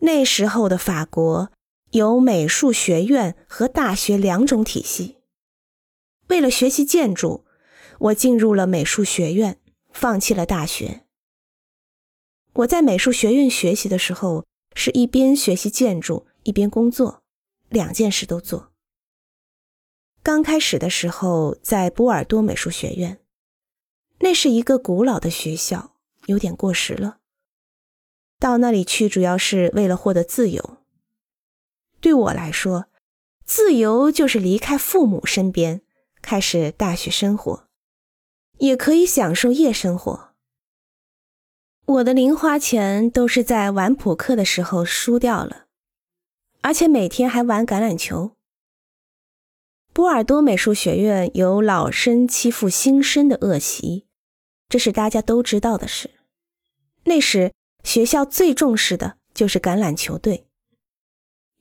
[0.00, 1.50] 那时候的法国
[1.90, 5.16] 有美术学院和大学两种体系。
[6.28, 7.44] 为了学习建筑，
[7.98, 9.58] 我进入了美术学院，
[9.92, 11.04] 放弃了大学。
[12.52, 17.22] 我在美术学院学习的时候，是一边学习建筑一边工作，
[17.68, 18.72] 两件事都做。
[20.22, 23.20] 刚开始的时候，在波尔多美术学院，
[24.20, 25.96] 那是一个古老的学校，
[26.26, 27.18] 有点过时了。
[28.38, 30.78] 到那里去主要是为了获得自由。
[32.00, 32.86] 对我来说，
[33.44, 35.82] 自由就是离开父母身边。
[36.20, 37.68] 开始大学生活，
[38.58, 40.34] 也可以享受夜生活。
[41.86, 45.66] 我的零花钱都是在玩扑克的时候输掉了，
[46.60, 48.32] 而且每天还玩橄榄球。
[49.94, 54.06] 波尔多美术学院有老生欺负新生的恶习，
[54.68, 56.10] 这是大家都知道的事。
[57.04, 57.54] 那时
[57.88, 60.46] 学校最重视的就是橄榄球队，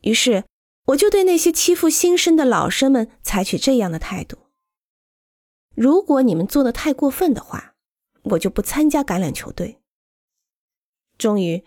[0.00, 0.44] 于是
[0.86, 4.38] 我就对那些欺负新生的老生们采取这样的态度。
[5.74, 7.74] 如果你们做的太过分的话，
[8.22, 9.82] 我就不参加橄榄球队。
[11.18, 11.62] 终于，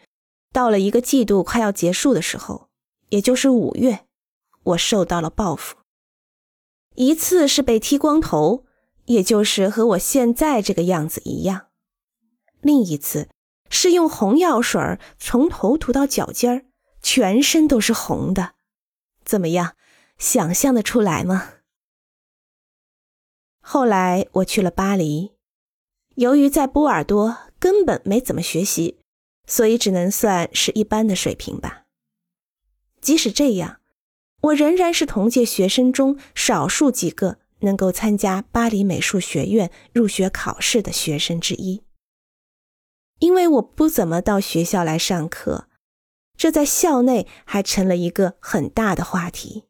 [0.52, 2.68] 到了一个季度快要结束的时候，
[3.10, 4.08] 也就是五月，
[4.64, 5.78] 我受到了报复。
[6.96, 8.66] 一次是被剃光头，
[9.06, 11.68] 也就是和我现在这个样子一样；
[12.60, 13.30] 另一次
[13.70, 14.82] 是用红药水
[15.18, 16.66] 从头涂到脚尖儿，
[17.02, 18.54] 全身都是红的。
[19.24, 19.76] 怎么样，
[20.18, 21.54] 想象的出来吗？
[23.60, 25.34] 后来我去了巴黎，
[26.16, 29.00] 由于在波尔多根本没怎么学习，
[29.46, 31.84] 所以只能算是一般的水平吧。
[33.02, 33.82] 即使这样，
[34.42, 41.84] 我仍然是同届学生中少数几个能够参加巴黎美术学院入学考试的学生之一。
[43.20, 45.68] 因为我不怎么到学校来上课，
[46.36, 49.67] 这在校内还成了一个很大的话题。